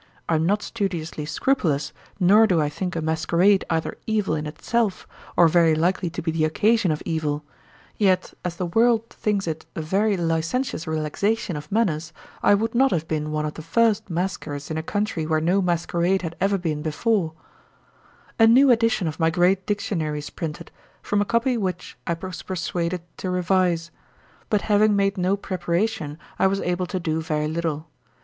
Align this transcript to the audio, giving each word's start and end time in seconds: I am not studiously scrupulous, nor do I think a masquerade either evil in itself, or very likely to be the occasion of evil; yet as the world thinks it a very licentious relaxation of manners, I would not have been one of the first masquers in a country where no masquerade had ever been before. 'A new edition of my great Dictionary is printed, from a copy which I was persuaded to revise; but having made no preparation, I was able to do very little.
I 0.27 0.33
am 0.33 0.47
not 0.47 0.63
studiously 0.63 1.27
scrupulous, 1.27 1.93
nor 2.19 2.47
do 2.47 2.59
I 2.59 2.69
think 2.69 2.95
a 2.95 3.03
masquerade 3.03 3.63
either 3.69 3.99
evil 4.07 4.33
in 4.33 4.47
itself, 4.47 5.05
or 5.37 5.47
very 5.47 5.75
likely 5.75 6.09
to 6.09 6.23
be 6.23 6.31
the 6.31 6.43
occasion 6.43 6.89
of 6.89 7.03
evil; 7.05 7.43
yet 7.99 8.33
as 8.43 8.55
the 8.55 8.65
world 8.65 9.11
thinks 9.11 9.45
it 9.45 9.67
a 9.75 9.81
very 9.83 10.17
licentious 10.17 10.87
relaxation 10.87 11.55
of 11.55 11.71
manners, 11.71 12.13
I 12.41 12.55
would 12.55 12.73
not 12.73 12.89
have 12.89 13.07
been 13.07 13.29
one 13.29 13.45
of 13.45 13.53
the 13.53 13.61
first 13.61 14.09
masquers 14.09 14.71
in 14.71 14.77
a 14.79 14.81
country 14.81 15.27
where 15.27 15.39
no 15.39 15.61
masquerade 15.61 16.23
had 16.23 16.35
ever 16.41 16.57
been 16.57 16.81
before. 16.81 17.33
'A 18.39 18.47
new 18.47 18.71
edition 18.71 19.07
of 19.07 19.19
my 19.19 19.29
great 19.29 19.67
Dictionary 19.67 20.17
is 20.17 20.31
printed, 20.31 20.71
from 21.03 21.21
a 21.21 21.25
copy 21.25 21.57
which 21.57 21.95
I 22.07 22.17
was 22.19 22.41
persuaded 22.41 23.03
to 23.17 23.29
revise; 23.29 23.91
but 24.49 24.61
having 24.61 24.95
made 24.95 25.19
no 25.19 25.37
preparation, 25.37 26.17
I 26.39 26.47
was 26.47 26.59
able 26.61 26.87
to 26.87 26.99
do 26.99 27.21
very 27.21 27.47
little. 27.47 27.87